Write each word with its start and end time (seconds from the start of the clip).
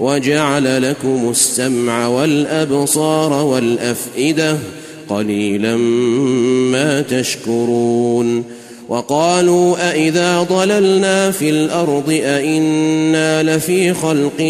وجعل 0.00 0.82
لكم 0.90 1.30
السمع 1.30 2.08
والأبصار 2.08 3.44
والأفئدة 3.44 4.58
قليلا 5.08 5.76
ما 6.72 7.00
تشكرون 7.00 8.44
وقالوا 8.88 9.90
أإذا 9.90 10.42
ضللنا 10.42 11.30
في 11.30 11.50
الأرض 11.50 12.20
أإنا 12.24 13.42
لفي 13.42 13.94
خلق 13.94 14.40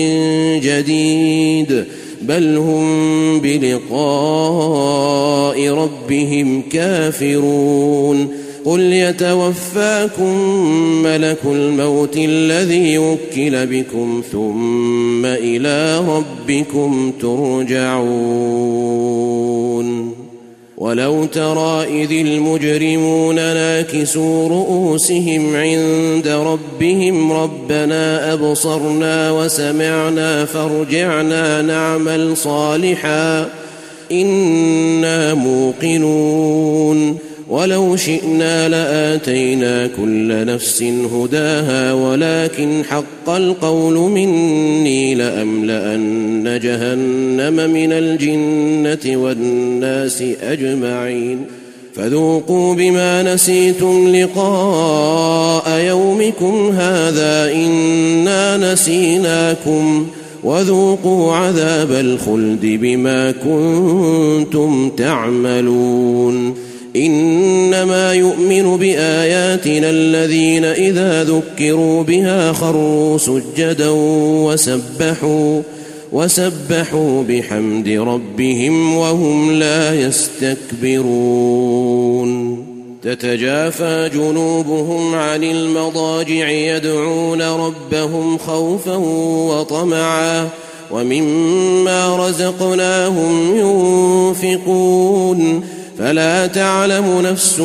جديد 0.62 1.84
بل 2.22 2.56
هم 2.56 3.40
بلقاء 3.40 4.88
ربهم 5.68 6.62
كافرون 6.62 8.25
قل 8.66 8.80
يتوفاكم 8.80 10.38
ملك 11.02 11.38
الموت 11.44 12.16
الذي 12.16 12.98
وكل 12.98 13.66
بكم 13.66 14.22
ثم 14.32 15.26
إلى 15.26 15.98
ربكم 16.08 17.12
ترجعون. 17.20 18.06
ولو 20.76 21.24
ترى 21.24 22.02
إذ 22.02 22.12
المجرمون 22.12 23.34
ناكسوا 23.34 24.48
رؤوسهم 24.48 25.56
عند 25.56 26.28
ربهم 26.28 27.32
ربنا 27.32 28.32
أبصرنا 28.32 29.30
وسمعنا 29.30 30.44
فارجعنا 30.44 31.62
نعمل 31.62 32.36
صالحا 32.36 33.48
إنا 34.12 35.34
موقنون. 35.34 37.18
ولو 37.48 37.96
شئنا 37.96 38.68
لآتينا 38.68 39.86
كل 39.86 40.46
نفس 40.46 40.82
هداها 40.82 41.92
ولكن 41.92 42.84
حق 42.84 43.28
القول 43.28 43.94
مني 43.94 45.14
لأملأن 45.14 46.60
جهنم 46.62 47.70
من 47.70 47.92
الجنة 47.92 49.22
والناس 49.22 50.22
أجمعين 50.42 51.44
فذوقوا 51.94 52.74
بما 52.74 53.34
نسيتم 53.34 54.16
لقاء 54.16 55.80
يومكم 55.80 56.70
هذا 56.70 57.52
إنا 57.52 58.72
نسيناكم 58.72 60.06
وذوقوا 60.44 61.32
عذاب 61.32 61.92
الخلد 61.92 62.60
بما 62.62 63.30
كنتم 63.30 64.90
تعملون 64.90 66.65
إنما 66.96 68.14
يؤمن 68.14 68.76
بآياتنا 68.76 69.90
الذين 69.90 70.64
إذا 70.64 71.24
ذكروا 71.24 72.02
بها 72.02 72.52
خروا 72.52 73.18
سجدا 73.18 73.90
وسبحوا 74.46 75.62
وسبحوا 76.12 77.22
بحمد 77.22 77.88
ربهم 77.88 78.96
وهم 78.96 79.52
لا 79.52 80.00
يستكبرون. 80.00 80.96
تتجافى 83.02 84.10
جنوبهم 84.14 85.14
عن 85.14 85.44
المضاجع 85.44 86.48
يدعون 86.48 87.42
ربهم 87.42 88.38
خوفا 88.38 88.96
وطمعا 89.50 90.48
ومما 90.90 92.28
رزقناهم 92.28 93.56
ينفقون. 93.56 95.62
فلا 95.98 96.46
تعلم 96.46 97.20
نفس 97.20 97.60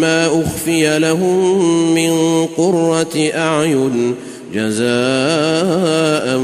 ما 0.00 0.26
أخفي 0.26 0.98
لهم 0.98 1.94
من 1.94 2.46
قرة 2.46 3.30
أعين 3.34 4.14
جزاء 4.54 6.40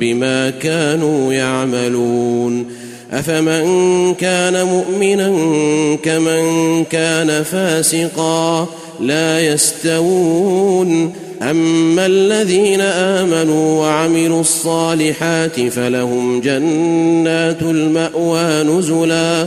بما 0.00 0.50
كانوا 0.50 1.32
يعملون. 1.32 2.66
أفمن 3.12 4.14
كان 4.14 4.66
مؤمنا 4.66 5.28
كمن 6.02 6.84
كان 6.84 7.42
فاسقا 7.42 8.68
لا 9.00 9.46
يستوون. 9.46 11.12
أما 11.42 12.06
الذين 12.06 12.80
آمنوا 12.80 13.80
وعملوا 13.80 14.40
الصالحات 14.40 15.60
فلهم 15.60 16.40
جنات 16.40 17.62
المأوى 17.62 18.62
نزلا. 18.62 19.46